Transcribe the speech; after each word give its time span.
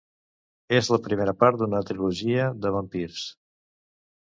És 0.77 0.89
la 0.93 0.99
primera 1.07 1.35
part 1.43 1.61
d'una 1.61 1.83
trilogia 1.91 2.49
de 2.65 2.75
vampirs. 2.79 3.29